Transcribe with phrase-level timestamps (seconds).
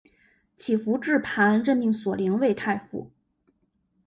[0.57, 3.11] 乞伏炽磐任命索棱为太傅。